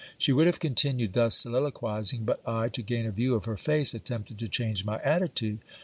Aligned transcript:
She 0.17 0.33
would 0.33 0.47
have 0.47 0.59
continued 0.59 1.13
thus 1.13 1.35
soliloquizing, 1.35 2.25
but 2.25 2.41
I, 2.43 2.69
to 2.69 2.81
gain 2.81 3.05
a 3.05 3.11
view 3.11 3.35
of 3.35 3.45
her 3.45 3.55
face, 3.55 3.93
attempted 3.93 4.39
to 4.39 4.47
change 4.47 4.83
my 4.83 4.99
attitude. 5.03 5.59